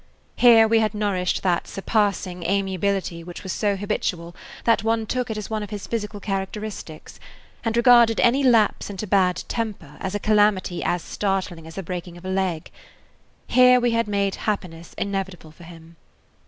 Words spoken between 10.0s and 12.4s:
a calamity as startling as the breaking of a